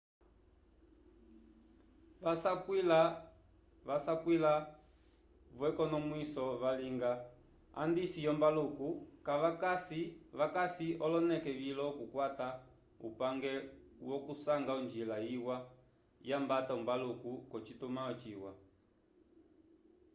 [3.85, 7.11] vasapwila-vo k'ekonomwiso valinga
[7.81, 8.87] andisi yombaluku
[10.43, 12.47] vakasi oloneke vilo okukwata
[13.07, 13.51] upange
[14.07, 15.57] wokusanga onjila yiwa
[16.29, 18.51] yambata ombaluku k'ocitumãlo ciwa